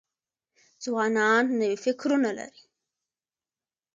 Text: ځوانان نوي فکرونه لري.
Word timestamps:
ځوانان 0.85 1.45
نوي 1.59 1.77
فکرونه 1.83 2.29
لري. 2.37 2.63